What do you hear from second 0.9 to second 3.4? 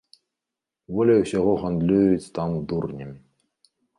Болей усяго гандлююць там дурнямі.